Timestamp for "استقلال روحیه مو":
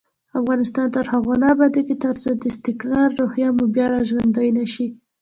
2.51-3.65